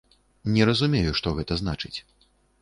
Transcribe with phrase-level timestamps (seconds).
[0.55, 1.93] Не разумею, што гэта значыць.